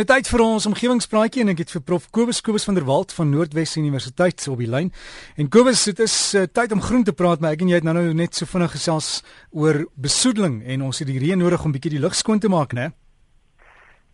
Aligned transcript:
Tyd 0.00 0.28
vir 0.32 0.40
ons 0.40 0.64
omgewingspraatjie 0.64 1.42
en 1.42 1.50
ek 1.52 1.58
het 1.60 1.72
vir 1.74 1.82
Prof 1.84 2.06
Kobus 2.14 2.38
Kobus 2.40 2.64
van 2.64 2.76
der 2.78 2.86
Walt 2.88 3.10
van 3.12 3.28
Noordwes 3.28 3.74
Universiteit 3.76 4.40
op 4.48 4.62
die 4.62 4.68
lyn. 4.70 4.88
En 5.36 5.50
Kobus, 5.52 5.82
dit 5.90 5.98
is 6.00 6.14
uh, 6.38 6.46
tyd 6.48 6.72
om 6.72 6.80
groen 6.80 7.02
te 7.04 7.12
praat, 7.12 7.42
maar 7.42 7.52
ek 7.52 7.64
en 7.66 7.68
jy 7.68 7.80
het 7.82 7.84
nou, 7.84 7.92
nou 7.98 8.14
net 8.16 8.38
so 8.38 8.48
vinnig 8.48 8.72
gesels 8.72 9.10
oor 9.52 9.82
besoedeling 10.00 10.62
en 10.64 10.86
ons 10.86 11.02
het 11.02 11.10
die 11.10 11.18
reën 11.20 11.36
nodig 11.36 11.66
om 11.66 11.74
bietjie 11.74 11.92
die 11.98 12.00
lug 12.00 12.16
skoon 12.16 12.40
te 12.40 12.48
maak, 12.48 12.72
né? 12.72 12.86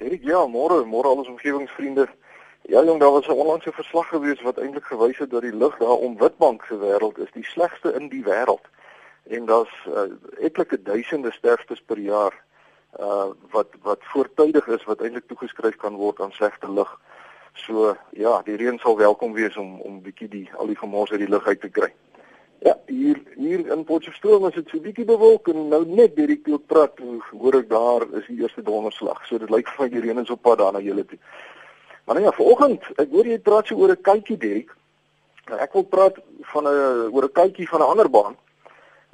Erik, 0.02 0.24
ja, 0.26 0.40
môre, 0.50 0.80
môre 0.90 1.12
al 1.12 1.22
ons 1.22 1.30
omgewingsvriende. 1.36 2.08
Ja, 2.66 2.82
jong, 2.82 2.98
daar 2.98 3.14
was 3.14 3.28
'n 3.28 3.38
onlangse 3.38 3.70
verslag 3.70 4.08
gewees 4.08 4.42
wat 4.42 4.58
eintlik 4.58 4.90
gewys 4.90 5.18
het 5.22 5.30
dat 5.30 5.46
die 5.46 5.54
lug 5.54 5.78
daar 5.78 6.02
om 6.02 6.18
Witbank 6.18 6.64
se 6.66 6.74
wêreld 6.74 7.18
is 7.22 7.30
die 7.36 7.46
slegste 7.46 7.94
in 7.94 8.08
die 8.08 8.24
wêreld. 8.24 8.66
En 9.30 9.46
daar's 9.46 9.76
uh, 9.86 10.10
etlike 10.42 10.82
duisende 10.82 11.30
sterftes 11.32 11.82
per 11.86 11.98
jaar 11.98 12.34
uh 13.00 13.32
wat 13.50 13.68
wat 13.82 14.00
voortydig 14.12 14.66
is 14.66 14.84
wat 14.84 15.00
eintlik 15.00 15.26
toegeskryf 15.28 15.76
kan 15.76 15.94
word 15.94 16.20
aan 16.20 16.32
slegte 16.32 16.70
lug. 16.72 17.00
So 17.52 17.96
ja, 18.10 18.42
die 18.44 18.56
reën 18.56 18.78
sal 18.78 18.96
welkom 18.96 19.32
wees 19.32 19.56
om 19.56 19.80
om 19.80 20.02
bietjie 20.02 20.28
die 20.28 20.48
al 20.56 20.66
die 20.66 20.78
gemors 20.78 21.10
uit 21.10 21.20
die 21.20 21.28
lug 21.28 21.46
uit 21.46 21.60
te 21.60 21.68
kry. 21.68 21.92
Ja, 22.64 22.74
hier 22.86 23.20
hier 23.36 23.66
in 23.72 23.84
Potchefstroom 23.84 24.46
is 24.48 24.54
dit 24.54 24.68
so 24.68 24.80
bietjie 24.80 25.04
bewolk 25.04 25.48
en 25.52 25.68
nou 25.68 25.82
net 25.86 26.16
deur 26.16 26.32
die 26.32 26.40
klok 26.40 26.66
praat 26.66 27.00
hoor 27.30 27.58
ek 27.60 27.68
daar 27.68 28.06
is 28.16 28.26
die 28.30 28.40
eerste 28.40 28.64
donderslag. 28.64 29.20
So 29.26 29.38
dit 29.38 29.52
lyk 29.52 29.68
vir 29.68 29.84
my 29.84 29.90
die 29.92 30.04
reën 30.06 30.22
is 30.24 30.32
op 30.32 30.42
pad 30.42 30.58
daar 30.58 30.72
na 30.72 30.80
julle 30.80 31.04
toe. 31.04 31.18
Maar 32.06 32.20
nou 32.20 32.26
ja, 32.26 32.32
vanoggend, 32.32 32.88
ek 33.02 33.12
hoor 33.12 33.26
jy 33.26 33.38
praat 33.38 33.66
so 33.66 33.76
oor 33.76 33.92
'n 33.92 34.02
kykie 34.02 34.38
Derek. 34.38 34.72
Nou 35.50 35.60
ek 35.60 35.72
wil 35.72 35.84
praat 35.84 36.16
van 36.52 36.64
'n 36.64 37.12
oor 37.12 37.24
'n 37.24 37.32
kykie 37.32 37.68
van 37.68 37.80
'n 37.80 37.90
ander 37.92 38.10
baan. 38.10 38.36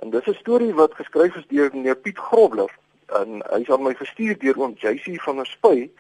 En 0.03 0.11
dis 0.11 0.27
'n 0.27 0.35
storie 0.35 0.75
wat 0.75 0.95
geskryf 0.95 1.37
is 1.37 1.47
deur 1.49 1.71
meneer 1.73 1.97
Piet 1.97 2.19
Grobler 2.19 2.71
en 3.21 3.43
hy 3.51 3.59
het 3.59 3.71
aan 3.71 3.83
my 3.83 3.95
gestuur 3.95 4.39
deur 4.39 4.59
oom 4.59 4.75
JC 4.81 5.21
van 5.23 5.37
der 5.37 5.47
Spuy 5.47 5.91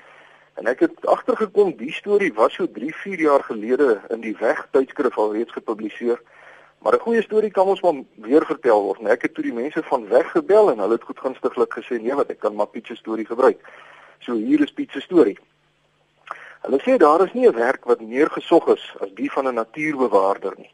en 0.60 0.66
ek 0.66 0.80
het 0.84 1.06
agtergekom 1.06 1.76
die 1.76 1.92
storie 1.92 2.32
was 2.34 2.54
so 2.54 2.66
3, 2.66 2.94
4 2.94 3.20
jaar 3.20 3.44
gelede 3.44 4.00
in 4.10 4.20
die 4.20 4.36
weg 4.40 4.66
tydskrif 4.70 5.18
al 5.18 5.32
reeds 5.32 5.52
gepubliseer. 5.52 6.20
Maar 6.82 6.94
'n 6.94 7.06
goeie 7.06 7.22
storie 7.22 7.50
kan 7.50 7.66
ons 7.66 7.80
maar 7.80 8.02
weer 8.14 8.46
vertel 8.46 8.82
word. 8.82 9.00
En 9.00 9.06
ek 9.06 9.22
het 9.22 9.34
toe 9.34 9.44
die 9.44 9.52
mense 9.52 9.82
van 9.82 10.08
weg 10.08 10.30
gebel 10.30 10.70
en 10.70 10.78
hulle 10.78 10.92
het 10.92 11.02
goedgunstiglik 11.02 11.72
gesê 11.74 12.00
nee, 12.00 12.14
wat 12.14 12.30
ek 12.30 12.38
kan 12.38 12.54
maar 12.54 12.66
Piet 12.66 12.86
se 12.86 12.94
storie 12.94 13.26
gebruik. 13.26 13.58
So 14.18 14.32
hier 14.34 14.60
is 14.60 14.72
Piet 14.72 14.90
se 14.90 15.00
storie. 15.00 15.38
Hulle 16.62 16.80
sê 16.82 16.96
daar 16.96 17.24
is 17.24 17.32
nie 17.32 17.48
'n 17.48 17.54
werk 17.54 17.84
wat 17.84 18.00
meer 18.00 18.30
gesog 18.30 18.66
is 18.68 18.94
as 19.00 19.14
die 19.14 19.32
van 19.32 19.48
'n 19.48 19.54
natuurbewaarder 19.54 20.54
nie. 20.56 20.72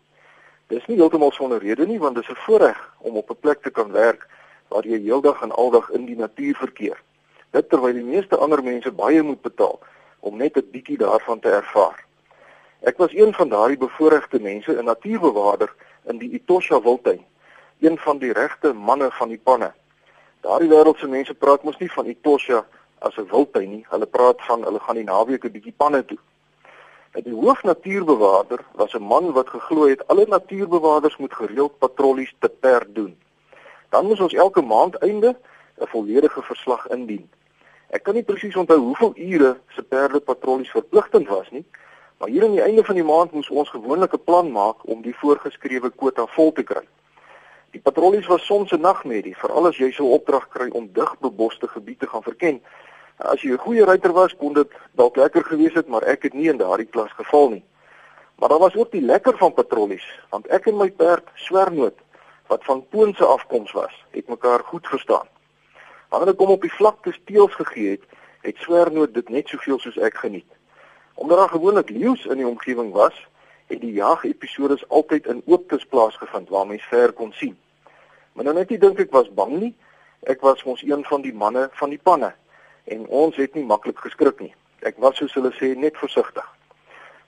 Dis 0.66 0.86
nie 0.86 0.96
heeltemal 0.96 1.32
sonder 1.32 1.58
rede 1.58 1.86
nie, 1.86 1.98
want 1.98 2.14
dit 2.14 2.24
is 2.24 2.30
'n 2.30 2.40
voorreg 2.46 2.94
om 2.98 3.16
op 3.16 3.30
'n 3.30 3.40
plek 3.40 3.62
te 3.62 3.70
kan 3.70 3.92
werk 3.92 4.26
waar 4.68 4.86
jy 4.86 5.00
heeldag 5.00 5.42
en 5.42 5.52
aldag 5.52 5.90
in 5.90 6.04
die 6.06 6.16
natuur 6.16 6.54
verkeer. 6.54 7.02
Dit 7.50 7.68
terwyl 7.68 7.92
die 7.92 8.04
meeste 8.04 8.36
ander 8.36 8.62
mense 8.62 8.92
baie 8.92 9.22
moet 9.22 9.42
betaal 9.42 9.78
om 10.20 10.36
net 10.36 10.56
'n 10.56 10.70
bietjie 10.70 10.98
daarvan 10.98 11.40
te 11.40 11.50
ervaar. 11.50 12.04
Ek 12.80 12.96
was 12.96 13.14
een 13.14 13.34
van 13.34 13.48
daardie 13.48 13.78
bevoorregte 13.78 14.40
mense, 14.40 14.72
'n 14.72 14.84
natuurbewaarder 14.84 15.74
in 16.04 16.18
die 16.18 16.32
Etosha 16.32 16.82
Wildtuin, 16.82 17.24
een 17.80 17.98
van 17.98 18.18
die 18.18 18.32
regte 18.32 18.72
manne 18.72 19.10
van 19.10 19.28
die 19.28 19.40
panne. 19.42 19.72
Daardie 20.40 20.68
wêreldse 20.68 21.08
mense 21.08 21.34
praat 21.34 21.62
mos 21.62 21.78
nie 21.78 21.92
van 21.92 22.06
Etosha 22.06 22.64
as 22.98 23.16
'n 23.16 23.28
wildtuin 23.30 23.70
nie. 23.70 23.84
Hulle 23.88 24.06
praat 24.06 24.42
van 24.48 24.64
hulle 24.64 24.80
gaan 24.80 24.94
die 24.94 25.04
naweek 25.04 25.44
'n 25.44 25.50
bietjie 25.56 25.74
panne 25.76 26.04
toe. 26.04 26.18
En 27.12 27.22
die 27.22 27.34
hoofnatuurbewaarder 27.34 28.60
was 28.72 28.94
'n 28.94 29.02
man 29.02 29.32
wat 29.32 29.48
geglo 29.48 29.88
het 29.88 30.06
alle 30.06 30.26
natuurbewaarders 30.26 31.16
moet 31.16 31.34
gereeld 31.34 31.78
patrollies 31.78 32.34
te 32.38 32.48
perd 32.48 32.94
doen. 32.94 33.16
Dan 33.88 34.06
moes 34.06 34.20
ons 34.20 34.34
elke 34.34 34.62
maand 34.62 34.94
einde 34.94 35.36
'n 35.80 35.86
volledige 35.86 36.42
verslag 36.42 36.86
indien. 36.88 37.30
Ek 37.88 38.02
kan 38.02 38.14
nie 38.14 38.22
presies 38.22 38.56
onthou 38.56 38.78
hoeveel 38.78 39.12
ure 39.16 39.60
se 39.68 39.82
perde 39.82 40.20
patrollies 40.20 40.70
verpligtend 40.70 41.28
was 41.28 41.50
nie, 41.50 41.64
maar 42.18 42.28
hier 42.28 42.44
aan 42.44 42.56
die 42.56 42.62
einde 42.62 42.84
van 42.84 42.94
die 42.94 43.04
maand 43.04 43.32
moes 43.32 43.48
ons 43.48 43.70
gewoonlik 43.70 44.12
'n 44.12 44.24
plan 44.24 44.52
maak 44.52 44.84
om 44.84 45.02
die 45.02 45.14
voorgeskrewe 45.16 45.90
kwota 45.90 46.26
vol 46.26 46.52
te 46.52 46.62
kry. 46.62 46.84
Die 47.70 47.80
patrollies 47.80 48.26
was 48.26 48.44
soms 48.46 48.72
'n 48.72 48.80
nagmerrie, 48.80 49.36
veral 49.36 49.66
as 49.66 49.76
jy 49.76 49.90
so 49.92 50.04
'n 50.04 50.12
opdrag 50.18 50.48
kry 50.48 50.68
om 50.68 50.90
digboste 50.92 51.68
gebiede 51.68 51.98
te 51.98 52.06
gaan 52.06 52.22
verken. 52.22 52.60
As 53.16 53.42
jy 53.42 53.52
'n 53.52 53.58
goeie 53.58 53.84
ruiter 53.84 54.12
was, 54.12 54.36
kon 54.36 54.52
dit 54.52 54.68
dalk 54.92 55.16
lekker 55.16 55.44
gewees 55.44 55.74
het, 55.74 55.88
maar 55.88 56.02
ek 56.02 56.22
het 56.22 56.34
nie 56.34 56.48
in 56.48 56.56
daardie 56.56 56.86
klas 56.90 57.12
geval 57.12 57.48
nie. 57.48 57.64
Maar 58.38 58.48
daar 58.48 58.58
was 58.58 58.76
ook 58.76 58.90
die 58.90 59.02
lekker 59.02 59.36
van 59.38 59.54
patrollies, 59.54 60.20
want 60.30 60.46
ek 60.46 60.66
en 60.66 60.76
my 60.76 60.90
perd 60.90 61.24
swernoot 61.34 61.98
wat 62.48 62.64
van 62.64 62.84
Poonse 62.88 63.24
afkoms 63.24 63.72
was, 63.72 64.04
het 64.10 64.28
mekaar 64.28 64.64
goed 64.64 64.86
verstaan. 64.86 65.28
Wanneer 66.08 66.32
ek 66.32 66.40
hom 66.40 66.54
op 66.56 66.62
die 66.64 66.72
vlakte 66.72 67.12
steels 67.12 67.54
gegee 67.54 67.90
het, 67.96 68.04
het 68.46 68.56
Swernoot 68.64 69.14
dit 69.14 69.28
net 69.28 69.48
soveel 69.48 69.78
soos 69.78 69.98
ek 70.00 70.16
geniet. 70.16 70.48
Omdat 71.14 71.38
daar 71.38 71.48
gewoonlik 71.48 71.90
leeu's 71.90 72.24
in 72.24 72.40
die 72.40 72.46
omgewing 72.46 72.92
was, 72.92 73.16
het 73.68 73.80
die 73.80 73.92
jagepisodes 73.92 74.88
altyd 74.88 75.26
in 75.26 75.42
ooptes 75.46 75.84
plaasgevind 75.84 76.48
waar 76.48 76.66
mens 76.66 76.84
ver 76.88 77.12
kon 77.12 77.32
sien. 77.32 77.56
Maar 78.32 78.44
nou 78.44 78.54
net 78.56 78.70
nie 78.70 78.78
dink 78.80 79.00
ek 79.02 79.12
was 79.12 79.28
bang 79.34 79.56
nie. 79.58 79.74
Ek 80.30 80.40
was 80.40 80.64
mos 80.64 80.82
een 80.82 81.04
van 81.04 81.22
die 81.22 81.34
manne 81.34 81.68
van 81.80 81.90
die 81.92 82.00
panne 82.02 82.32
en 82.88 83.04
ons 83.06 83.36
het 83.36 83.54
nie 83.54 83.64
maklik 83.66 83.98
geskrik 84.00 84.40
nie. 84.40 84.54
Ek 84.80 84.96
was 85.02 85.18
soos 85.20 85.34
hulle 85.36 85.50
sê 85.58 85.74
net 85.76 85.98
versigtig. 86.00 86.46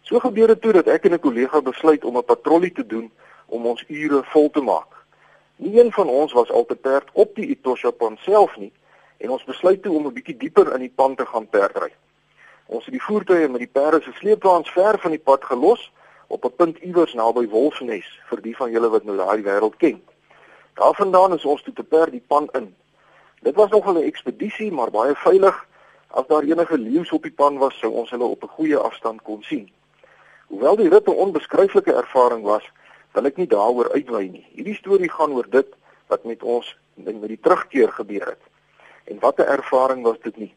So 0.06 0.22
gebeur 0.22 0.54
dit 0.54 0.62
toe 0.62 0.72
dat 0.78 0.88
ek 0.88 1.04
en 1.04 1.14
'n 1.14 1.20
kollega 1.20 1.60
besluit 1.60 2.04
om 2.04 2.16
'n 2.16 2.24
patrollie 2.24 2.72
te 2.72 2.86
doen 2.86 3.10
om 3.46 3.66
ons 3.66 3.84
ure 3.88 4.22
vol 4.32 4.50
te 4.50 4.60
maak. 4.60 4.89
Nie 5.60 5.80
een 5.80 5.92
van 5.92 6.08
ons 6.08 6.32
was 6.32 6.50
al 6.50 6.64
te 6.64 6.76
perd 6.76 7.08
op 7.12 7.34
die 7.36 7.50
Etosha 7.52 7.90
pan 7.90 8.16
self 8.24 8.56
nie 8.56 8.72
en 9.20 9.30
ons 9.30 9.44
besluit 9.44 9.82
toe 9.82 9.92
om 9.96 10.06
'n 10.06 10.12
bietjie 10.12 10.36
dieper 10.36 10.72
in 10.72 10.80
die 10.80 10.92
pan 10.94 11.14
te 11.14 11.26
gaan 11.26 11.48
perdry. 11.48 11.92
Ons 12.66 12.84
het 12.84 12.94
die 12.94 13.02
voertuie 13.02 13.48
met 13.48 13.60
die 13.60 13.72
perde 13.72 14.00
se 14.02 14.12
sleepwaens 14.12 14.70
ver 14.70 14.98
van 14.98 15.10
die 15.10 15.24
pad 15.28 15.44
gelos 15.44 15.92
op 16.26 16.44
'n 16.44 16.56
punt 16.56 16.78
iewers 16.78 17.14
naby 17.14 17.48
Wolfsnes 17.48 18.08
vir 18.30 18.40
die 18.40 18.56
van 18.56 18.70
julle 18.70 18.88
wat 18.88 19.04
nou 19.04 19.16
daai 19.16 19.42
wêreld 19.42 19.76
ken. 19.76 20.02
Daarvandaan 20.74 21.34
is 21.34 21.44
ons 21.44 21.62
toe 21.62 21.74
te 21.74 21.84
perd 21.84 22.10
die 22.10 22.24
pan 22.26 22.48
in. 22.52 22.74
Dit 23.42 23.54
was 23.54 23.70
nogal 23.70 23.94
'n 23.94 24.02
ekspedisie, 24.02 24.72
maar 24.72 24.90
baie 24.90 25.14
veilig. 25.14 25.66
As 26.06 26.26
daar 26.26 26.42
enige 26.42 26.78
leeu's 26.78 27.12
op 27.12 27.22
die 27.22 27.32
pan 27.32 27.58
was, 27.58 27.78
sou 27.78 27.92
ons 27.92 28.10
hulle 28.10 28.24
op 28.24 28.42
'n 28.42 28.54
goeie 28.56 28.76
afstand 28.76 29.22
kon 29.22 29.42
sien. 29.42 29.70
Hoewel 30.46 30.76
die 30.76 30.88
rit 30.88 31.06
'n 31.06 31.20
onbeskryflike 31.24 31.92
ervaring 31.92 32.42
was, 32.42 32.70
wil 33.12 33.26
ek 33.26 33.36
nie 33.36 33.46
daaroor 33.50 33.90
uitwy 33.92 34.28
nie. 34.30 34.46
Hierdie 34.54 34.76
storie 34.78 35.10
gaan 35.10 35.32
oor 35.32 35.48
dit 35.50 35.68
wat 36.10 36.24
met 36.24 36.42
ons 36.42 36.76
met 36.94 37.28
die 37.28 37.40
terugkeer 37.40 37.92
gebeur 37.92 38.26
het. 38.26 38.42
En 39.10 39.18
watter 39.18 39.46
ervaring 39.46 40.02
was 40.04 40.20
dit 40.22 40.36
nie? 40.36 40.52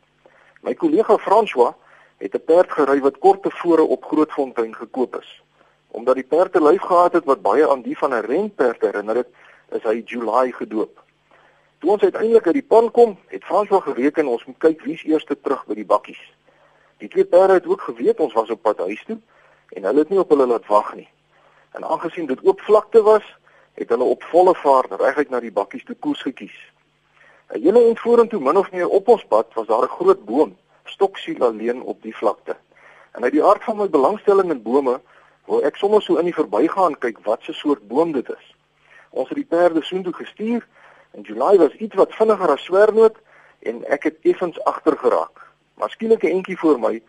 My 0.61 0.73
kollega 0.73 1.17
François 1.17 1.73
het 2.17 2.35
'n 2.35 2.45
perd 2.45 2.71
gery 2.71 2.99
wat 3.01 3.17
kort 3.17 3.43
tevore 3.43 3.83
op 3.83 4.05
Grootfontein 4.05 4.75
gekoop 4.75 5.15
is. 5.15 5.41
Omdat 5.91 6.15
die 6.15 6.23
perd 6.23 6.55
'n 6.55 6.63
lyf 6.63 6.81
gehad 6.81 7.13
het 7.13 7.25
wat 7.25 7.41
baie 7.41 7.69
aan 7.69 7.81
die 7.81 7.97
van 7.97 8.13
'n 8.13 8.25
renperd 8.25 8.81
herinner 8.81 9.15
het, 9.15 9.27
is 9.71 9.83
hy 9.83 10.01
July 10.05 10.51
gedoop. 10.51 11.03
Toe 11.79 11.91
ons 11.91 12.01
uiteindelik 12.01 12.45
uit 12.45 12.53
die 12.53 12.63
pan 12.63 12.91
kom, 12.91 13.17
het 13.27 13.43
François 13.43 13.83
gereken 13.83 14.27
ons 14.27 14.45
moet 14.45 14.57
kyk 14.57 14.81
wie's 14.81 15.03
eerste 15.03 15.41
terug 15.41 15.65
by 15.65 15.73
die 15.73 15.85
bakkies. 15.85 16.21
Die 16.97 17.07
twee 17.07 17.25
perde 17.25 17.53
het 17.53 17.67
ook 17.67 17.81
geweet 17.81 18.19
ons 18.19 18.33
was 18.33 18.49
op 18.49 18.61
pad 18.61 18.77
huis 18.77 19.03
toe 19.03 19.17
en 19.69 19.83
hulle 19.83 19.99
het 19.99 20.09
nie 20.09 20.19
op 20.19 20.29
hulle 20.29 20.47
laat 20.47 20.67
wag 20.67 20.95
nie. 20.95 21.09
En 21.73 21.83
aangesien 21.83 22.25
dit 22.25 22.43
oop 22.45 22.61
vlakte 22.61 23.01
was, 23.01 23.25
het 23.73 23.89
hulle 23.89 24.03
op 24.03 24.23
volle 24.23 24.55
vaart 24.55 24.91
reguit 25.01 25.29
na 25.29 25.39
die 25.39 25.51
bakkies 25.51 25.85
toe 25.85 25.95
koers 25.95 26.21
gekies. 26.21 26.57
'n 27.53 27.61
Hele 27.61 27.81
en 27.89 27.97
vorentoe 27.97 28.39
min 28.39 28.57
of 28.57 28.71
meer 28.71 28.87
op 28.87 29.07
ons 29.07 29.25
pad 29.25 29.53
was 29.53 29.67
daar 29.67 29.83
'n 29.83 29.95
groot 29.97 30.25
boom, 30.25 30.57
stoksiel 30.83 31.45
alleen 31.45 31.81
op 31.81 32.01
die 32.01 32.15
vlakte. 32.15 32.55
En 33.11 33.23
uit 33.23 33.31
die 33.31 33.43
aard 33.43 33.63
van 33.63 33.77
my 33.77 33.89
belangstelling 33.89 34.51
in 34.51 34.61
bome, 34.61 35.01
wou 35.45 35.61
ek 35.63 35.75
sommer 35.75 36.01
so 36.01 36.15
in 36.15 36.25
die 36.25 36.33
verbygaan 36.33 36.97
kyk 36.97 37.19
wat 37.25 37.43
se 37.43 37.53
soort 37.53 37.87
boom 37.87 38.11
dit 38.11 38.29
is. 38.29 38.55
Ons 39.09 39.29
het 39.29 39.37
die 39.37 39.45
perde 39.45 39.83
soontoe 39.83 40.13
gestuur 40.13 40.67
en 41.11 41.21
July 41.21 41.57
was 41.57 41.73
iets 41.73 41.95
wat 41.95 42.15
vinniger 42.15 42.49
as 42.49 42.63
swernoot 42.63 43.17
en 43.59 43.83
ek 43.85 44.03
het 44.03 44.17
effens 44.21 44.63
agter 44.63 44.97
geraak. 44.97 45.51
Maar 45.73 45.89
skielik 45.89 46.23
'n 46.23 46.35
entjie 46.37 46.57
voor 46.59 46.79
my 46.79 47.01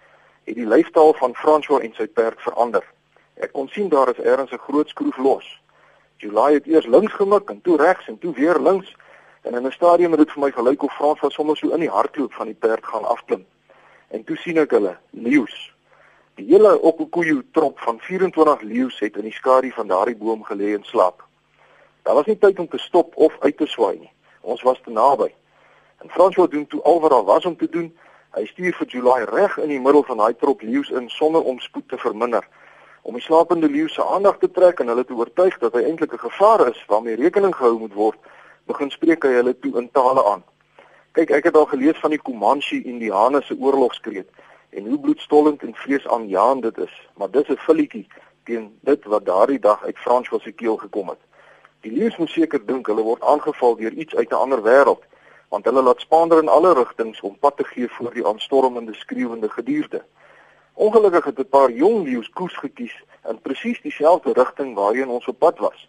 het 0.44 0.54
die 0.54 0.66
lyfstaal 0.66 1.14
van 1.14 1.34
François 1.34 1.82
en 1.82 1.94
sy 1.94 2.06
perd 2.06 2.40
verander. 2.40 2.93
Ek 3.34 3.52
kon 3.52 3.68
sien 3.68 3.88
daar 3.88 4.08
is 4.08 4.18
ergens 4.22 4.52
'n 4.52 4.64
groot 4.66 4.88
skroef 4.88 5.16
los. 5.16 5.60
July 6.16 6.52
het 6.52 6.66
eers 6.66 6.86
links 6.86 7.12
gemik 7.12 7.50
en 7.50 7.60
toe 7.60 7.76
regs 7.76 8.06
en 8.08 8.18
toe 8.18 8.34
weer 8.34 8.58
links 8.58 8.94
en 9.42 9.54
in 9.54 9.66
'n 9.66 9.72
stadium 9.72 10.10
het 10.10 10.20
dit 10.20 10.32
vir 10.32 10.42
my 10.42 10.50
gelyk 10.50 10.82
of 10.82 10.92
Frans 10.92 11.20
was 11.20 11.34
sommer 11.34 11.56
so 11.56 11.68
in 11.70 11.80
die 11.80 11.90
hardloop 11.90 12.32
van 12.32 12.46
die 12.46 12.54
perd 12.54 12.84
gaan 12.86 13.04
afklim. 13.04 13.46
En 14.08 14.24
toe 14.24 14.36
sien 14.36 14.58
ek 14.58 14.70
hulle, 14.70 14.96
leeu's. 15.10 15.74
Die 16.34 16.46
hele 16.46 16.82
Okukuyu 16.82 17.42
trop 17.52 17.78
van 17.78 18.00
24 18.00 18.60
leeu's 18.60 18.98
het 18.98 19.16
in 19.16 19.22
die 19.22 19.32
skadu 19.32 19.70
van 19.70 19.86
daardie 19.86 20.16
boom 20.16 20.44
gelê 20.44 20.74
en 20.74 20.84
slaap. 20.84 21.24
Daar 22.02 22.14
was 22.14 22.26
nie 22.26 22.38
tyd 22.38 22.58
om 22.58 22.68
te 22.68 22.78
stop 22.78 23.16
of 23.16 23.36
uit 23.40 23.56
te 23.56 23.66
swaai 23.66 23.98
nie. 23.98 24.12
Ons 24.40 24.62
was 24.62 24.80
te 24.80 24.90
naby. 24.90 25.34
En 25.98 26.10
Frans 26.10 26.36
wou 26.36 26.48
doen 26.48 26.66
toe 26.66 26.82
al 26.82 27.00
wat 27.00 27.10
daar 27.10 27.24
was 27.24 27.44
om 27.44 27.56
te 27.56 27.68
doen. 27.68 27.98
Hy 28.30 28.46
stuur 28.46 28.74
vir 28.74 28.86
July 28.86 29.22
reg 29.22 29.56
in 29.56 29.68
die 29.68 29.80
middel 29.80 30.02
van 30.02 30.16
daai 30.16 30.34
trop 30.36 30.62
leeu's 30.62 30.90
in 30.90 31.08
sonder 31.08 31.42
om 31.42 31.60
spoed 31.60 31.88
te 31.88 31.98
verminder 31.98 32.48
om 33.04 33.16
die 33.18 33.22
slapende 33.22 33.68
leeu 33.68 33.88
se 33.88 34.04
aandag 34.04 34.38
te 34.40 34.48
trek 34.50 34.78
en 34.80 34.88
hulle 34.88 35.04
te 35.04 35.12
oortuig 35.12 35.58
dat 35.60 35.74
hy 35.76 35.82
eintlik 35.84 36.12
'n 36.16 36.24
gevaar 36.28 36.68
is 36.68 36.84
waarmee 36.88 37.20
rekening 37.20 37.54
gehou 37.56 37.78
moet 37.78 37.92
word, 37.92 38.18
begin 38.66 38.90
spreek 38.90 39.24
hy 39.24 39.32
hulle 39.40 39.52
toe 39.58 39.76
in 39.80 39.90
tale 39.92 40.24
aan. 40.24 40.42
Kyk, 41.12 41.30
ek 41.30 41.44
het 41.44 41.56
al 41.56 41.66
gelees 41.66 42.00
van 42.00 42.10
die 42.10 42.22
Comanche 42.22 42.80
Indiane 42.82 43.42
se 43.42 43.56
oorlogskreet 43.60 44.30
en 44.70 44.86
hoe 44.86 45.00
bloedstollend 45.00 45.62
en 45.62 45.74
vreesaanjaend 45.74 46.62
dit 46.62 46.78
is, 46.78 46.94
maar 47.16 47.30
dis 47.30 47.48
'n 47.48 47.56
filletjie 47.66 48.06
teen 48.44 48.78
dit 48.80 49.04
wat 49.04 49.24
daardie 49.24 49.60
dag 49.60 49.84
uit 49.84 49.98
François 49.98 50.42
se 50.42 50.52
keel 50.52 50.76
gekom 50.76 51.08
het. 51.08 51.20
Die 51.80 51.92
leeu's 51.92 52.16
moes 52.16 52.32
seker 52.32 52.66
dink 52.66 52.86
hulle 52.86 53.02
word 53.02 53.22
aangeval 53.22 53.76
deur 53.76 53.92
iets 53.92 54.14
uit 54.14 54.30
'n 54.30 54.42
ander 54.44 54.62
wêreld, 54.62 55.04
want 55.48 55.64
hulle 55.64 55.82
laat 55.82 56.00
spaander 56.00 56.38
in 56.42 56.48
alle 56.48 56.74
rigtings 56.74 57.20
om 57.20 57.38
pad 57.38 57.56
te 57.56 57.64
gee 57.64 57.88
voor 57.88 58.14
die 58.14 58.26
aanstormende 58.26 58.94
skreeuende 58.94 59.50
gedierde. 59.50 60.04
Ongelukkig 60.74 61.24
het 61.24 61.38
'n 61.38 61.48
paar 61.48 61.70
jong 61.70 62.04
leeu's 62.04 62.30
koers 62.30 62.56
gekies 62.56 63.04
in 63.28 63.40
presies 63.40 63.80
dieselfde 63.80 64.32
rigting 64.32 64.74
waarheen 64.74 65.08
ons 65.08 65.26
op 65.28 65.38
pad 65.38 65.58
was. 65.58 65.88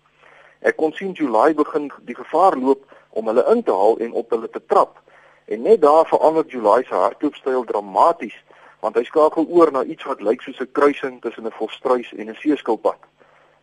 Ek 0.59 0.75
kon 0.75 0.93
sien 0.93 1.11
July 1.11 1.53
begin 1.53 1.91
die 2.05 2.15
gevaar 2.15 2.57
loop 2.57 2.85
om 3.09 3.27
hulle 3.27 3.45
in 3.53 3.63
te 3.63 3.71
haal 3.71 3.97
en 3.97 4.11
op 4.11 4.29
hulle 4.29 4.49
te 4.49 4.61
trap. 4.65 5.01
En 5.45 5.61
net 5.61 5.81
daar 5.81 6.05
verander 6.05 6.45
July 6.45 6.83
se 6.83 6.93
hardloopstyl 6.93 7.63
dramaties 7.63 8.43
want 8.79 8.95
hy 8.95 9.03
skakel 9.03 9.47
oor 9.49 9.71
na 9.71 9.83
iets 9.83 10.03
wat 10.03 10.21
lyk 10.21 10.41
soos 10.41 10.59
'n 10.59 10.71
kruising 10.71 11.21
tussen 11.21 11.45
'n 11.45 11.51
volstruis 11.51 12.13
en 12.13 12.29
'n 12.29 12.35
seeskilpad. 12.35 12.99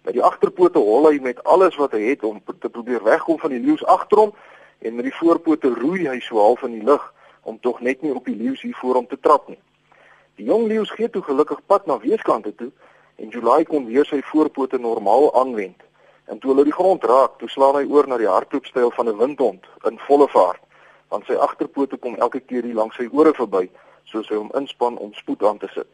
Met 0.02 0.14
die 0.14 0.22
agterpote 0.22 0.78
hol 0.78 1.10
hy 1.10 1.18
met 1.22 1.44
alles 1.44 1.76
wat 1.76 1.92
hy 1.92 2.02
het 2.02 2.24
om 2.24 2.42
te 2.60 2.68
probeer 2.68 3.02
wegkom 3.02 3.38
van 3.38 3.50
die 3.50 3.60
leeu's 3.60 3.84
agter 3.84 4.18
hom 4.18 4.34
en 4.78 4.94
met 4.94 5.04
die 5.04 5.14
voorpote 5.14 5.68
roei 5.68 6.08
hy 6.08 6.20
so 6.20 6.38
half 6.38 6.62
in 6.62 6.72
die 6.72 6.84
lug 6.84 7.14
om 7.42 7.60
tog 7.60 7.80
net 7.80 8.02
nie 8.02 8.14
op 8.14 8.24
die 8.24 8.36
leeu's 8.36 8.62
hier 8.62 8.76
voor 8.80 8.94
hom 8.94 9.06
te 9.06 9.18
trap 9.20 9.48
nie. 9.48 9.58
Die 10.40 10.44
jong 10.44 10.66
leeu's 10.66 10.90
gee 10.90 11.10
toe 11.10 11.22
gelukkig 11.22 11.60
pad 11.66 11.86
na 11.86 11.98
weerskante 12.00 12.54
toe 12.54 12.70
en 13.16 13.28
July 13.28 13.64
kon 13.64 13.86
weer 13.86 14.06
sy 14.08 14.22
voorpote 14.32 14.78
normaal 14.78 15.28
aanwend. 15.38 15.82
En 16.24 16.38
toe 16.38 16.50
hulle 16.50 16.64
die 16.64 16.72
grond 16.72 17.04
raak, 17.04 17.38
toe 17.38 17.48
slaan 17.48 17.76
hy 17.76 17.84
oor 17.90 18.08
na 18.08 18.16
die 18.16 18.30
hardloopstyl 18.30 18.90
van 18.96 19.08
'n 19.08 19.18
windhond 19.18 19.66
in 19.88 19.98
volle 20.06 20.28
vaart, 20.28 20.62
want 21.08 21.26
sy 21.26 21.34
agterpote 21.34 21.96
kom 21.96 22.16
elke 22.16 22.40
keer 22.40 22.64
hier 22.64 22.74
langs 22.74 22.96
sy 22.96 23.08
ore 23.12 23.34
verby 23.34 23.68
soos 24.04 24.28
hy 24.28 24.36
hom 24.36 24.50
inspann 24.54 24.98
om 24.98 25.12
spoed 25.14 25.44
aan 25.44 25.58
te 25.58 25.68
sit. 25.74 25.88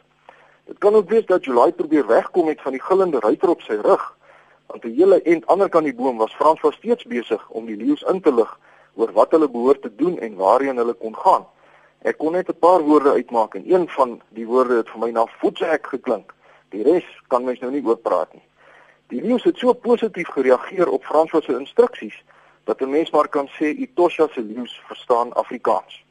Dit 0.66 0.78
kan 0.78 0.94
ook 0.94 1.08
wees 1.08 1.26
dat 1.26 1.44
July 1.44 1.72
probeer 1.72 2.06
wegkom 2.06 2.44
met 2.44 2.60
van 2.60 2.72
die 2.72 2.82
gillende 2.82 3.20
ruiter 3.20 3.48
op 3.48 3.62
sy 3.62 3.74
rug, 3.74 4.16
want 4.66 4.82
die 4.82 4.94
hele 4.94 5.22
end 5.22 5.46
ander 5.46 5.68
kan 5.68 5.84
die 5.84 5.94
boom 5.94 6.16
was 6.16 6.34
Frans 6.34 6.60
was 6.60 6.74
steeds 6.74 7.04
besig 7.04 7.48
om 7.50 7.66
die 7.66 7.76
leeu's 7.76 8.02
in 8.02 8.20
te 8.20 8.32
lig 8.34 8.58
oor 8.94 9.12
wat 9.12 9.30
hulle 9.30 9.48
behoort 9.48 9.82
te 9.82 9.94
doen 9.96 10.18
en 10.18 10.36
waarheen 10.36 10.76
hulle 10.76 10.92
kon 10.92 11.16
gaan. 11.16 11.46
Ek 12.02 12.18
kon 12.18 12.32
net 12.32 12.48
'n 12.48 12.58
paar 12.58 12.80
woorde 12.80 13.10
uitmaak 13.10 13.54
en 13.54 13.64
een 13.66 13.88
van 13.88 14.20
die 14.28 14.46
woorde 14.46 14.76
het 14.76 14.90
vir 14.90 15.00
my 15.00 15.10
na 15.10 15.26
voetsek 15.26 15.86
geklink. 15.86 16.34
Die 16.70 16.82
res 16.82 17.04
kan 17.28 17.44
mens 17.44 17.60
nou 17.60 17.70
nie 17.70 17.84
oor 17.84 17.96
praat 17.96 18.32
nie. 18.32 18.42
Die 19.08 19.22
leeu's 19.22 19.44
het 19.44 19.56
so 19.56 19.72
positief 19.72 20.28
gereageer 20.28 20.88
op 20.88 21.04
Frans 21.04 21.30
se 21.30 21.58
instruksies 21.58 22.24
dat 22.64 22.80
'n 22.80 22.90
mens 22.90 23.10
maar 23.10 23.28
kan 23.28 23.48
sê 23.48 23.64
Itosha 23.64 24.28
se 24.28 24.40
leeu's 24.40 24.80
verstaan 24.86 25.32
Afrikaans. 25.32 26.04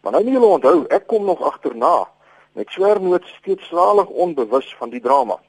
Maar 0.00 0.12
nou 0.12 0.24
moet 0.24 0.32
julle 0.32 0.46
onthou, 0.46 0.84
ek 0.88 1.06
kom 1.06 1.24
nog 1.24 1.42
agterna 1.42 2.08
met 2.52 2.70
swernoot 2.70 3.24
steeds 3.24 3.66
slalig 3.66 4.06
onbewus 4.06 4.76
van 4.78 4.90
die 4.90 5.00
drama. 5.00 5.40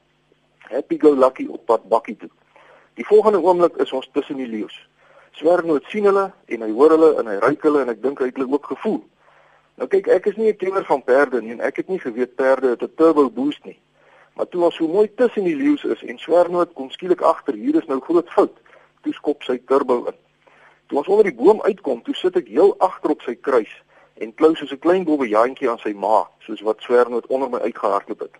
Happy 0.58 0.98
go 0.98 1.14
lucky 1.14 1.46
op 1.46 1.64
pad 1.66 1.88
bakkie 1.88 2.16
toe. 2.16 2.30
Die 2.94 3.06
volgende 3.06 3.40
oomblik 3.42 3.76
is 3.76 3.92
ons 3.92 4.10
tussen 4.12 4.36
die 4.36 4.46
leeu's. 4.46 4.88
Swernoot 5.30 5.84
sien 5.84 6.04
hulle 6.04 6.32
en 6.46 6.62
hy 6.62 6.70
hoor 6.70 6.90
hulle 6.90 7.14
en 7.18 7.26
hy 7.26 7.38
ruik 7.38 7.62
hulle 7.62 7.80
en 7.80 7.88
ek 7.88 8.02
dink 8.02 8.18
hy 8.18 8.24
het 8.24 8.36
hulle 8.36 8.52
ook 8.52 8.66
gevoel. 8.66 9.00
Nou 9.80 9.88
kyk, 9.88 10.10
ek 10.12 10.26
is 10.28 10.36
nie 10.36 10.50
'n 10.52 10.56
kenner 10.60 10.84
van 10.84 11.02
perde 11.02 11.40
nie 11.40 11.52
en 11.52 11.60
ek 11.60 11.76
het 11.76 11.88
nie 11.88 11.98
geweet 11.98 12.34
perde 12.36 12.68
het 12.68 12.82
'n 12.82 12.94
turbo 12.96 13.30
boost 13.30 13.64
nie. 13.64 13.80
Maar 14.34 14.48
toe 14.48 14.64
ons 14.64 14.74
so 14.74 14.86
mooi 14.88 15.14
tussen 15.14 15.44
die 15.44 15.56
leeu's 15.56 15.84
is 15.84 16.02
en 16.02 16.18
Swernoot 16.18 16.72
kom 16.72 16.90
skielik 16.90 17.20
agter, 17.20 17.54
hier 17.54 17.74
is 17.76 17.86
nou 17.86 18.00
groot 18.00 18.28
fout. 18.28 18.60
Toe 19.02 19.12
skop 19.12 19.42
sy 19.42 19.58
turbo 19.66 20.04
in. 20.04 20.14
Toe 20.86 20.98
ons 20.98 21.08
onder 21.08 21.24
die 21.24 21.34
boom 21.34 21.62
uitkom, 21.62 22.02
toe 22.02 22.14
sit 22.14 22.36
ek 22.36 22.48
heel 22.48 22.74
agter 22.78 23.10
op 23.10 23.22
sy 23.22 23.34
kruis 23.34 23.82
en 24.14 24.34
klou 24.34 24.54
soos 24.54 24.72
'n 24.72 24.78
klein 24.78 25.04
bobbejaantjie 25.04 25.70
aan 25.70 25.78
sy 25.78 25.92
ma, 25.92 26.28
soos 26.38 26.60
wat 26.60 26.80
Swernoot 26.80 27.26
onder 27.26 27.50
my 27.50 27.58
uitgehardloop 27.58 28.20
het. 28.20 28.36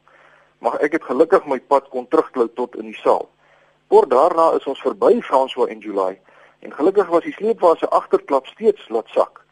Maar 0.59 0.81
ek 0.81 0.93
het 0.93 1.05
gelukkig 1.05 1.47
my 1.47 1.61
pad 1.61 1.89
kon 1.89 2.09
terugklou 2.09 2.49
tot 2.55 2.77
in 2.77 2.85
die 2.85 3.01
saal. 3.03 3.29
Kort 3.89 4.11
daarna 4.11 4.53
is 4.57 4.67
ons 4.67 4.81
verby 4.81 5.21
François 5.23 5.71
en 5.71 5.79
July 5.79 6.21
en 6.59 6.73
gelukkig 6.73 7.09
was 7.09 7.25
die 7.25 7.33
sleepwa 7.33 7.75
se 7.77 7.89
agterklap 7.89 8.47
steeds 8.47 8.89
laat 8.89 9.09
sak. 9.09 9.45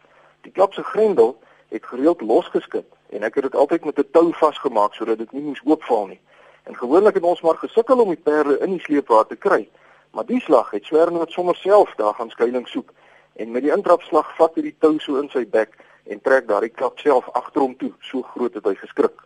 Die 0.43 0.53
klap 0.53 0.75
se 0.75 0.83
grendel 0.83 1.39
het 1.69 1.87
gereeld 1.87 2.21
losgeskit 2.21 2.87
en 3.09 3.23
ek 3.23 3.35
het 3.35 3.43
dit 3.43 3.55
altyd 3.55 3.85
met 3.85 3.99
'n 3.99 4.11
tou 4.11 4.33
vasgemaak 4.33 4.95
sodat 4.95 5.19
dit 5.19 5.33
nie 5.33 5.43
moes 5.43 5.61
oopval 5.65 6.07
nie. 6.07 6.21
En 6.63 6.77
gewoonlik 6.77 7.15
het 7.15 7.23
ons 7.23 7.41
maar 7.41 7.57
gesukkel 7.57 8.01
om 8.01 8.09
die 8.09 8.23
perde 8.23 8.59
in 8.59 8.71
die 8.71 8.81
sleepwa 8.81 9.25
te 9.25 9.37
kry. 9.37 9.69
Maar 10.11 10.27
die 10.27 10.41
slag 10.41 10.71
het 10.71 10.85
Swernoot 10.85 11.31
sommer 11.31 11.57
self 11.57 11.95
daar 11.95 12.15
gaan 12.15 12.31
skuilings 12.31 12.71
soek 12.71 12.91
en 13.33 13.51
met 13.51 13.63
die 13.63 13.73
intrapslag 13.73 14.37
vat 14.37 14.55
hy 14.55 14.63
die 14.63 14.77
tou 14.79 14.99
so 14.99 15.21
in 15.21 15.29
sy 15.29 15.47
bek 15.47 15.77
en 16.05 16.21
trek 16.21 16.49
daardie 16.49 16.73
klap 16.75 16.99
self 16.99 17.29
agter 17.33 17.61
hom 17.61 17.77
toe. 17.77 17.93
So 18.01 18.23
groot 18.23 18.55
het 18.55 18.65
hy 18.65 18.75
geskrik. 18.75 19.25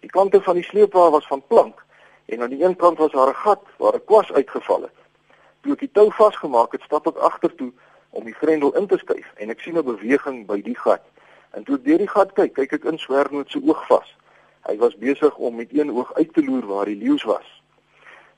Die 0.00 0.10
kante 0.10 0.40
van 0.42 0.54
die 0.54 0.64
sleepwa 0.64 1.10
was 1.10 1.26
van 1.26 1.42
plank 1.46 1.84
en 2.26 2.42
aan 2.42 2.50
die 2.50 2.64
een 2.64 2.76
kant 2.76 2.98
was 2.98 3.12
daar 3.12 3.28
'n 3.28 3.42
gat 3.44 3.62
waar 3.76 3.94
'n 3.94 4.04
kwas 4.04 4.32
uitgeval 4.32 4.82
het. 4.82 4.98
Toe 5.60 5.72
ek 5.72 5.78
die 5.78 5.92
tou 5.92 6.10
vasgemaak 6.12 6.72
het, 6.72 6.82
stap 6.82 7.06
ek 7.06 7.16
agtertoe 7.16 7.72
om 8.10 8.24
die 8.24 8.34
grendel 8.34 8.74
in 8.74 8.86
te 8.86 8.98
skuif 8.98 9.32
en 9.36 9.50
ek 9.50 9.60
sien 9.60 9.78
'n 9.78 9.84
beweging 9.84 10.46
by 10.46 10.62
die 10.62 10.78
gat. 10.78 11.02
En 11.54 11.64
toe 11.64 11.76
ek 11.78 11.84
deur 11.84 12.02
die 12.02 12.10
gat 12.10 12.32
kyk, 12.34 12.54
kyk 12.54 12.72
ek 12.72 12.86
in 12.90 12.98
Swernoot 12.98 13.50
se 13.50 13.60
oog 13.62 13.82
vas. 13.86 14.08
Hy 14.66 14.74
was 14.80 14.96
besig 14.98 15.36
om 15.36 15.60
met 15.60 15.70
een 15.76 15.92
oog 15.94 16.10
uit 16.18 16.32
te 16.34 16.42
loer 16.42 16.66
waar 16.66 16.88
die 16.90 16.98
leeu's 16.98 17.22
was. 17.28 17.46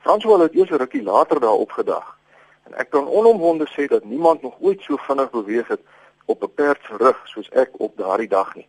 François 0.05 0.43
het 0.43 0.53
eers 0.55 0.69
'n 0.69 0.81
rukkie 0.83 1.03
later 1.03 1.39
daar 1.39 1.63
opgedag. 1.65 2.17
En 2.63 2.73
ek 2.73 2.89
kan 2.89 3.07
onomwonde 3.07 3.67
sê 3.67 3.87
dat 3.87 4.03
niemand 4.03 4.41
nog 4.41 4.55
ooit 4.59 4.81
so 4.81 4.97
vinnig 4.97 5.29
beweeg 5.31 5.67
het 5.67 5.81
op 6.25 6.43
'n 6.43 6.53
perd 6.53 6.81
se 6.83 6.97
rug 6.97 7.21
soos 7.25 7.49
ek 7.49 7.69
op 7.79 7.97
daardie 7.97 8.27
dag 8.27 8.55
nie. 8.55 8.67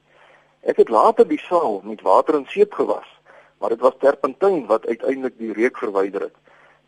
Ek 0.61 0.77
het 0.77 0.89
later 0.89 1.29
die 1.29 1.41
saal 1.41 1.81
met 1.85 2.01
water 2.01 2.35
en 2.35 2.47
seep 2.47 2.73
gewas, 2.73 3.21
maar 3.59 3.69
dit 3.69 3.81
was 3.81 3.95
terpentyn 3.99 4.67
wat 4.67 4.87
uiteindelik 4.87 5.39
die 5.39 5.53
reuk 5.53 5.79
verwyder 5.79 6.21
het. 6.21 6.37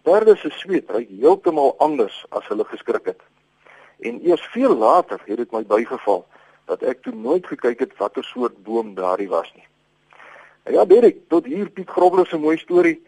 Perde 0.02 0.36
se 0.36 0.50
sweet 0.50 0.90
ry 0.90 1.06
heeltemal 1.20 1.74
anders 1.78 2.24
as 2.28 2.46
hulle 2.48 2.64
geskrik 2.64 3.04
het. 3.04 3.20
En 4.00 4.20
eers 4.26 4.46
veel 4.52 4.74
later 4.76 5.20
het 5.24 5.36
dit 5.36 5.50
my 5.50 5.66
bygeval 5.66 6.26
dat 6.70 6.82
ek 6.86 7.02
toe 7.02 7.14
nooit 7.14 7.46
gekyk 7.46 7.82
het 7.82 7.96
watter 7.98 8.24
soort 8.24 8.62
boom 8.62 8.94
daardie 8.94 9.28
was 9.28 9.50
nie. 9.54 9.66
Nou 10.64 10.76
ja, 10.76 10.84
Derek, 10.84 11.16
tot 11.28 11.48
hier 11.50 11.70
Piet 11.70 11.90
Grobler 11.90 12.26
se 12.26 12.38
mooi 12.38 12.56
storie. 12.58 13.00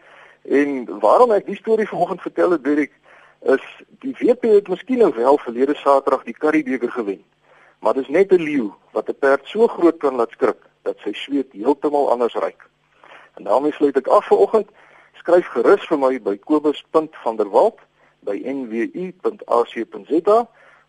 En 0.43 0.99
waarom 0.99 1.31
ek 1.31 1.47
die 1.47 1.55
storie 1.55 1.87
vanoggend 1.93 2.21
vertel 2.21 2.57
het, 2.57 2.63
Derek, 2.63 2.91
is 3.55 3.63
die 4.03 4.15
WP 4.19 4.49
het 4.57 4.67
miskien 4.71 4.99
nou 5.03 5.13
wel 5.15 5.37
verlede 5.37 5.75
Saterdag 5.79 6.23
die 6.27 6.35
Curriebeeker 6.35 6.91
gewen. 6.91 7.23
Maar 7.79 7.93
dis 7.93 8.07
net 8.07 8.31
'n 8.31 8.43
leeu 8.43 8.71
wat 8.91 9.09
'n 9.09 9.19
perd 9.19 9.47
so 9.47 9.67
groot 9.67 9.97
kan 9.97 10.15
laat 10.15 10.31
skrik 10.31 10.59
dat 10.83 10.97
sy 11.03 11.13
sweet 11.13 11.51
heeltemal 11.51 12.11
anders 12.11 12.33
ruik. 12.33 12.69
En 13.35 13.43
daarmee 13.43 13.71
sluit 13.71 13.97
ek 13.97 14.07
af 14.07 14.25
vir 14.27 14.37
oggend. 14.37 14.69
Skryf 15.13 15.47
gerus 15.47 15.87
vir 15.87 15.99
my 15.99 16.19
by 16.21 16.37
kobus.vanderwalt 16.37 17.79
by 18.19 18.37
nwu.ac.za 18.43 20.37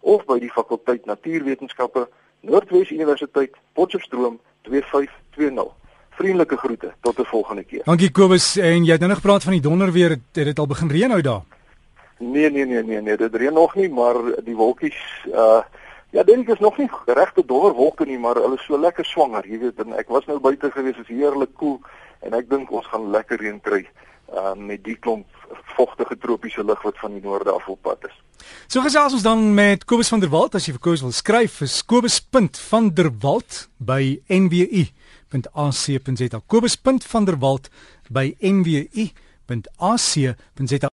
of 0.00 0.25
by 0.25 0.38
die 0.38 0.50
fakulteit 0.50 1.04
Natuurwetenskappe 1.07 2.09
Noordwes 2.44 2.90
Universiteit 2.90 3.56
Potchefstroom 3.72 4.38
2520. 4.62 5.72
Vriendelike 6.10 6.56
groete 6.56 6.92
tot 7.00 7.18
'n 7.18 7.24
volgende 7.24 7.64
keer. 7.64 7.82
Dankie 7.84 8.10
Kobus 8.10 8.56
en 8.56 8.84
jy 8.84 8.90
het 8.90 9.00
nou 9.00 9.10
nog 9.10 9.20
gepraat 9.20 9.42
van 9.42 9.52
die 9.52 9.60
donder 9.60 9.92
weer 9.92 10.10
het 10.10 10.34
dit 10.34 10.58
al 10.58 10.66
begin 10.66 10.90
reën 10.90 11.08
nou 11.08 11.20
daar. 11.20 11.42
Nee 12.18 12.50
nee 12.50 12.66
nee 12.66 12.82
nee 12.82 13.00
nee 13.00 13.16
dit 13.16 13.34
reën 13.34 13.52
nog 13.52 13.74
nie 13.74 13.88
maar 13.88 14.14
die 14.44 14.56
wolkies 14.56 15.26
uh 15.26 15.62
Ja, 16.14 16.22
dink 16.22 16.48
is 16.48 16.58
nog 16.58 16.76
nie 16.78 16.88
regte 17.04 17.42
dowwer 17.46 17.72
wolke 17.72 18.04
nie, 18.04 18.18
maar 18.18 18.34
hulle 18.34 18.54
is 18.54 18.64
so 18.64 18.78
lekker 18.78 19.04
swanger, 19.04 19.42
jy 19.50 19.58
weet, 19.58 19.80
en 19.82 19.92
ek 19.98 20.08
was 20.08 20.26
nou 20.26 20.38
buite 20.38 20.70
gewees, 20.70 20.96
is 20.96 21.08
heerlik 21.10 21.50
koel 21.58 21.78
cool, 21.80 21.90
en 22.20 22.36
ek 22.38 22.46
dink 22.50 22.70
ons 22.70 22.86
gaan 22.86 23.10
lekker 23.10 23.40
reën 23.40 23.60
kry 23.60 23.82
uh, 24.33 24.54
met 24.57 24.85
die 24.85 24.97
klomp 24.97 25.26
vogtige 25.76 26.19
tropiese 26.19 26.64
lug 26.64 26.83
wat 26.83 26.99
van 26.99 27.12
die 27.12 27.23
noorde 27.23 27.50
af 27.50 27.69
op 27.69 27.83
pad 27.83 27.99
is. 28.09 28.25
So 28.66 28.81
gesels 28.85 29.12
ons 29.12 29.25
dan 29.25 29.54
met 29.54 29.85
Kobus 29.85 30.09
van 30.12 30.21
der 30.21 30.33
Walt 30.33 30.54
as 30.54 30.66
jy 30.66 30.73
vir 30.76 30.85
Kobus 30.87 31.04
wil 31.04 31.14
skryf 31.14 31.52
vir 31.61 31.71
kobus.vanderwalt 31.93 33.69
by 33.78 34.21
nwu.ac.za. 34.28 36.40
Kobus.vanderwalt 36.47 37.71
by 38.11 38.35
nwu.ac.za. 38.40 40.90